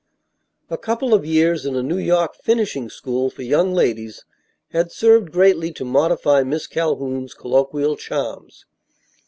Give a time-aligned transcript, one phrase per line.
[0.71, 4.25] A couple of years in a New York "finishing school" for young ladies
[4.71, 8.65] had served greatly to modify Miss Calhoun's colloquial charms.